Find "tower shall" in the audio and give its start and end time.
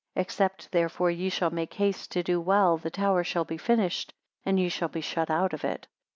2.89-3.45